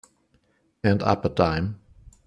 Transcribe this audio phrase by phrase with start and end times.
[0.83, 1.79] And up a dime.